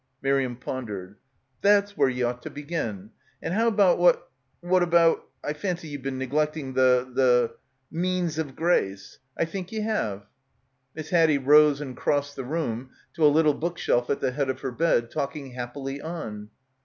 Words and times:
Miriam 0.23 0.55
pondered. 0.55 1.17
"That's 1.61 1.95
where 1.95 2.09
ye 2.09 2.23
ought 2.23 2.41
to 2.41 2.49
begin. 2.49 3.11
And 3.39 3.53
how 3.53 3.67
about— 3.67 3.99
what— 3.99 4.31
what 4.71 4.81
about— 4.81 5.27
I 5.43 5.53
fancy 5.53 5.89
ye've 5.89 6.01
been 6.01 6.17
neglecting 6.17 6.73
the— 6.73 7.07
the 7.15 7.51
means 7.91 8.39
of 8.39 8.55
grace.... 8.55 9.19
I 9.37 9.45
think 9.45 9.67
PILGRIMAGE 9.67 9.85
ye 9.85 9.93
have." 9.95 10.25
Miss 10.95 11.11
Haddie 11.11 11.37
rose 11.37 11.81
and 11.81 11.95
crossed 11.95 12.35
the 12.35 12.43
room 12.45 12.89
to 13.13 13.23
a 13.23 13.27
little 13.29 13.53
bookshelf 13.53 14.09
at 14.09 14.21
the 14.21 14.31
head 14.31 14.49
of 14.49 14.61
her 14.61 14.71
bed, 14.71 15.11
talking 15.11 15.51
happily 15.51 16.01
on. 16.01 16.49